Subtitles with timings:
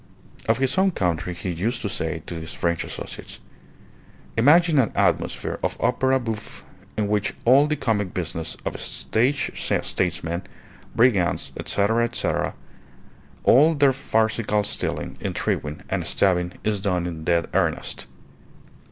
[0.49, 3.39] Of his own country he used to say to his French associates:
[4.35, 6.63] "Imagine an atmosphere of opera bouffe
[6.97, 10.41] in which all the comic business of stage statesmen,
[10.95, 12.55] brigands, etc., etc.,
[13.43, 18.07] all their farcical stealing, intriguing, and stabbing is done in dead earnest.